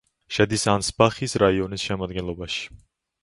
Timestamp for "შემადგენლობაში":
1.89-2.65